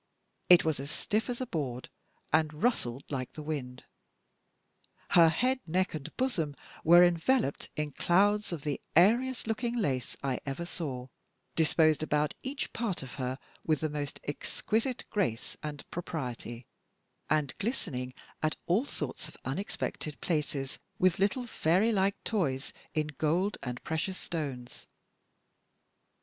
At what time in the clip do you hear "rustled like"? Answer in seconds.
2.63-3.33